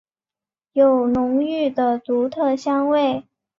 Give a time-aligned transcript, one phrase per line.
[0.73, 3.27] 有浓郁的独特香味。